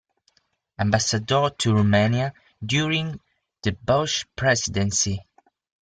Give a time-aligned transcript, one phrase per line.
[0.79, 2.33] Ambassador to Romania
[2.65, 3.19] during
[3.61, 5.21] the Bush Presidency.